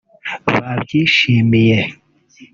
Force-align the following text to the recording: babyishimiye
babyishimiye 0.61 1.79